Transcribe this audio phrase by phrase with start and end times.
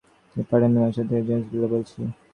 [0.35, 1.99] Hmm, Patni and Myers থেকে James Miller বলছি।